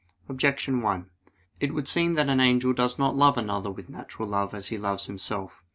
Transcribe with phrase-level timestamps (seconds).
[0.27, 1.11] Objection 1:
[1.59, 4.77] It would seem that an angel does not love another with natural love as he
[4.79, 5.63] loves himself.